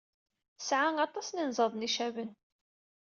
[0.57, 2.31] Tesɛa aṭas n yenẓaden icaben.